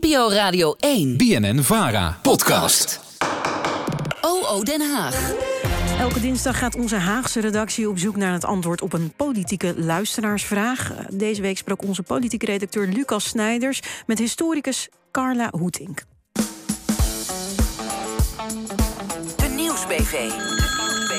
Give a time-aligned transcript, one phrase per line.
[0.00, 1.16] NPO Radio 1.
[1.16, 2.18] BNN Vara.
[2.22, 3.00] Podcast.
[4.20, 5.32] OO Den Haag.
[5.98, 10.92] Elke dinsdag gaat onze Haagse redactie op zoek naar het antwoord op een politieke luisteraarsvraag.
[11.12, 16.02] Deze week sprak onze politieke redacteur Lucas Snijders met historicus Carla Hoetink.
[19.36, 20.28] De Nieuwsbv.
[21.08, 21.17] De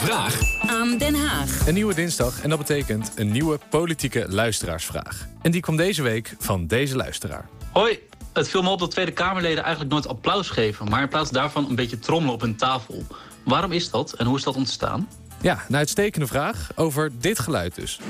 [0.00, 1.66] vraag Aan Den Haag.
[1.66, 5.26] Een nieuwe dinsdag en dat betekent een nieuwe politieke luisteraarsvraag.
[5.42, 7.48] En die kwam deze week van deze luisteraar.
[7.72, 7.98] Hoi,
[8.32, 11.68] het viel me op dat Tweede Kamerleden eigenlijk nooit applaus geven, maar in plaats daarvan
[11.68, 13.06] een beetje trommelen op hun tafel.
[13.44, 15.08] Waarom is dat en hoe is dat ontstaan?
[15.40, 18.00] Ja, een uitstekende vraag over dit geluid dus.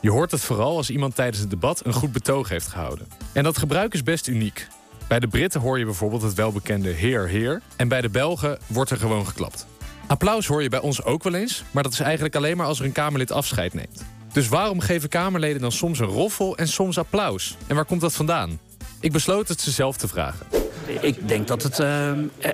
[0.00, 3.08] Je hoort het vooral als iemand tijdens het debat een goed betoog heeft gehouden.
[3.32, 4.66] En dat gebruik is best uniek.
[5.10, 7.62] Bij de Britten hoor je bijvoorbeeld het welbekende heer, heer.
[7.76, 9.66] En bij de Belgen wordt er gewoon geklapt.
[10.06, 12.78] Applaus hoor je bij ons ook wel eens, maar dat is eigenlijk alleen maar als
[12.78, 14.04] er een Kamerlid afscheid neemt.
[14.32, 17.56] Dus waarom geven Kamerleden dan soms een roffel en soms applaus?
[17.66, 18.58] En waar komt dat vandaan?
[19.00, 20.59] Ik besloot het ze zelf te vragen.
[21.00, 22.10] Ik denk dat het eh,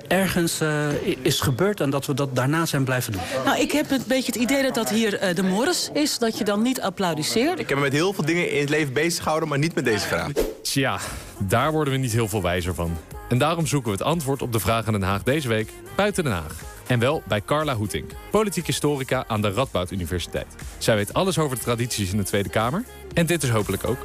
[0.07, 0.87] ergens eh,
[1.21, 3.21] is gebeurd en dat we dat daarna zijn blijven doen.
[3.45, 6.17] Nou, ik heb een beetje het idee dat dat hier eh, de Morris is.
[6.17, 7.59] Dat je dan niet applaudisseert.
[7.59, 9.85] Ik heb me met heel veel dingen in het leven bezig gehouden, maar niet met
[9.85, 10.31] deze vraag.
[10.63, 10.99] Tja,
[11.37, 12.97] daar worden we niet heel veel wijzer van.
[13.29, 16.23] En daarom zoeken we het antwoord op de vraag aan Den Haag deze week buiten
[16.23, 16.55] Den Haag.
[16.87, 20.55] En wel bij Carla Hoetink, politiek historica aan de Radboud Universiteit.
[20.77, 22.83] Zij weet alles over de tradities in de Tweede Kamer.
[23.13, 23.97] En dit is hopelijk ook.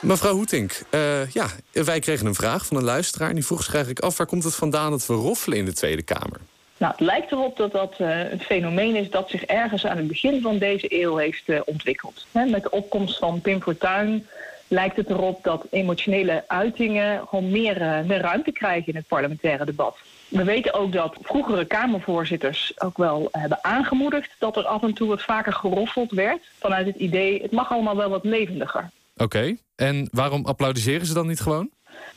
[0.00, 3.28] Mevrouw Hoetink, eh, ja, wij kregen een vraag van een luisteraar...
[3.28, 4.16] en die vroeg zich eigenlijk af...
[4.16, 6.40] waar komt het vandaan dat we roffelen in de Tweede Kamer?
[6.76, 10.06] Nou, het lijkt erop dat dat uh, een fenomeen is dat zich ergens aan het
[10.06, 12.26] begin van deze eeuw heeft uh, ontwikkeld.
[12.32, 14.26] He, met de opkomst van Pim Fortuyn
[14.68, 19.96] lijkt het erop dat emotionele uitingen gewoon meer, meer ruimte krijgen in het parlementaire debat.
[20.28, 25.08] We weten ook dat vroegere Kamervoorzitters ook wel hebben aangemoedigd dat er af en toe
[25.08, 28.90] wat vaker geroffeld werd vanuit het idee het mag allemaal wel wat levendiger.
[29.14, 29.58] Oké, okay.
[29.76, 31.70] En waarom applaudisseren ze dan niet gewoon?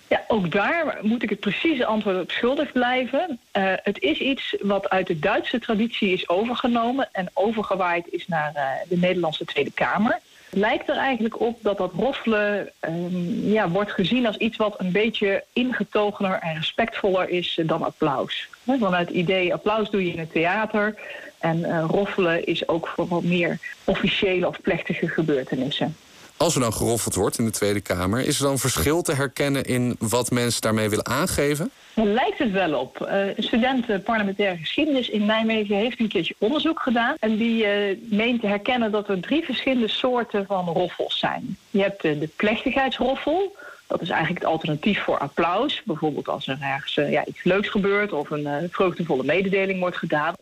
[0.08, 3.40] Ja, ook daar moet ik het precieze antwoord op schuldig blijven.
[3.58, 8.52] Uh, het is iets wat uit de Duitse traditie is overgenomen en overgewaaid is naar
[8.56, 10.20] uh, de Nederlandse Tweede Kamer.
[10.50, 14.80] Het lijkt er eigenlijk op dat dat roffelen um, ja, wordt gezien als iets wat
[14.80, 18.50] een beetje ingetogener en respectvoller is dan applaus.
[18.66, 20.96] Vanuit het idee applaus doe je in het theater
[21.40, 25.96] en uh, roffelen is ook voor wat meer officiële of plechtige gebeurtenissen.
[26.40, 29.64] Als er dan geroffeld wordt in de Tweede Kamer, is er dan verschil te herkennen
[29.64, 31.72] in wat mensen daarmee willen aangeven?
[31.94, 33.08] Daar lijkt het wel op.
[33.12, 37.16] Uh, een student parlementaire geschiedenis in Nijmegen heeft een keertje onderzoek gedaan.
[37.20, 41.58] En die uh, meent te herkennen dat er drie verschillende soorten van roffels zijn.
[41.70, 43.56] Je hebt uh, de plechtigheidsroffel.
[43.88, 45.82] Dat is eigenlijk het alternatief voor applaus.
[45.86, 50.34] Bijvoorbeeld als er ergens ja, iets leuks gebeurt of een vreugdevolle mededeling wordt gedaan.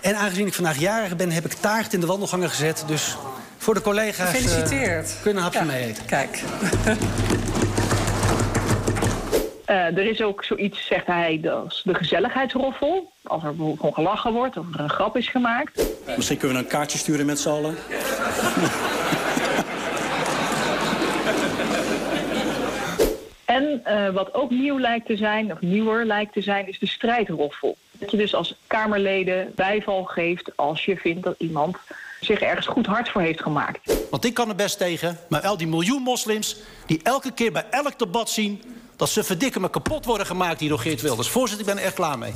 [0.00, 2.84] En aangezien ik vandaag jarig ben, heb ik taart in de wandelgangen gezet.
[2.86, 3.16] Dus
[3.66, 5.10] voor de collega's Gefeliciteerd.
[5.10, 6.06] Uh, kunnen een hapje ja, mee eten.
[6.06, 6.42] Kijk.
[9.66, 13.12] Uh, er is ook zoiets, zegt hij, als de gezelligheidsroffel.
[13.22, 15.86] Als er bijvoorbeeld gewoon gelachen wordt of er een grap is gemaakt.
[16.16, 17.76] Misschien kunnen we een kaartje sturen met z'n allen.
[23.44, 26.86] en uh, wat ook nieuw lijkt te zijn, of nieuwer lijkt te zijn, is de
[26.86, 27.76] strijdroffel.
[27.90, 31.76] Dat je dus als Kamerleden bijval geeft als je vindt dat iemand
[32.20, 33.96] zich ergens goed hard voor heeft gemaakt.
[34.10, 36.56] Want ik kan er best tegen, maar al die miljoen moslims...
[36.86, 38.62] die elke keer bij elk debat zien...
[38.96, 41.28] dat ze verdikken me kapot worden gemaakt hier door Geert Wilders.
[41.28, 42.32] Voorzitter, ik ben er echt klaar mee.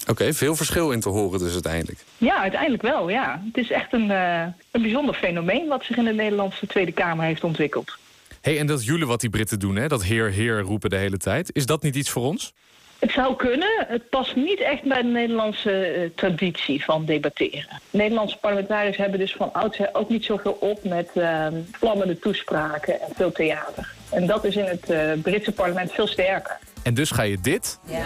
[0.00, 2.04] Oké, okay, veel verschil in te horen dus uiteindelijk.
[2.18, 3.42] Ja, uiteindelijk wel, ja.
[3.46, 4.40] Het is echt een, uh,
[4.70, 5.68] een bijzonder fenomeen...
[5.68, 7.98] wat zich in de Nederlandse Tweede Kamer heeft ontwikkeld.
[8.40, 9.88] hey, en dat jullie wat die Britten doen, hè?
[9.88, 11.50] dat heer, heer roepen de hele tijd...
[11.52, 12.52] is dat niet iets voor ons?
[12.98, 13.86] Het zou kunnen.
[13.88, 17.80] Het past niet echt bij de Nederlandse uh, traditie van debatteren.
[17.90, 23.08] Nederlandse parlementariërs hebben dus van oudsher ook niet zoveel op met uh, vlammende toespraken en
[23.14, 23.94] veel theater.
[24.10, 26.58] En dat is in het uh, Britse parlement veel sterker.
[26.82, 28.04] En dus ga je dit ja.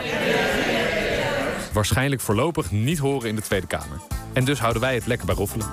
[1.72, 4.01] waarschijnlijk voorlopig niet horen in de Tweede Kamer.
[4.33, 5.67] En dus houden wij het lekker bij roffelen.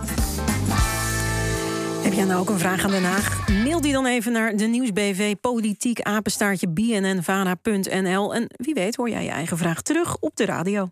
[2.18, 3.48] Jij nou ook een vraag aan Den Haag?
[3.50, 8.36] Mail die dan even naar de Nieuwsbv politiek apenstaartje bnnvara.nl.
[8.36, 10.90] En wie weet hoor jij je eigen vraag terug op de radio.